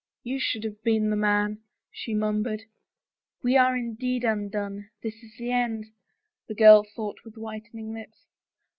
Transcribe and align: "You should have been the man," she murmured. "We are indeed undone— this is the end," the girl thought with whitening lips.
"You 0.23 0.39
should 0.39 0.63
have 0.63 0.81
been 0.81 1.11
the 1.11 1.15
man," 1.15 1.59
she 1.91 2.15
murmured. 2.15 2.63
"We 3.43 3.55
are 3.55 3.77
indeed 3.77 4.23
undone— 4.23 4.89
this 5.03 5.21
is 5.21 5.37
the 5.37 5.51
end," 5.51 5.91
the 6.47 6.55
girl 6.55 6.83
thought 6.83 7.19
with 7.23 7.37
whitening 7.37 7.93
lips. 7.93 8.25